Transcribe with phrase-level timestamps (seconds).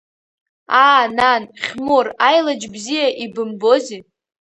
[0.83, 4.01] Аа, нан, Хьмур, аилаџь бзиа ибымбози!